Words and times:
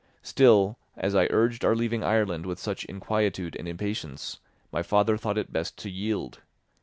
Still, 0.23 0.79
as 0.97 1.13
I 1.13 1.27
urged 1.29 1.63
our 1.63 1.75
leaving 1.75 2.03
Ireland 2.03 2.47
with 2.47 2.57
such 2.57 2.85
inquietude 2.85 3.55
and 3.55 3.67
impatience, 3.67 4.39
my 4.71 4.81
father 4.81 5.15
thought 5.15 5.37
it 5.37 5.53
best 5.53 5.77
to 5.77 5.91
yield. 5.91 6.39